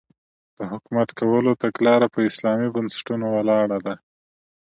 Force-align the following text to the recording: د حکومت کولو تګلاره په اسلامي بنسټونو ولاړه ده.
د 0.57 0.59
حکومت 0.71 1.09
کولو 1.19 1.51
تګلاره 1.63 2.07
په 2.15 2.19
اسلامي 2.29 2.67
بنسټونو 2.75 3.25
ولاړه 3.35 3.77
ده. 3.85 3.95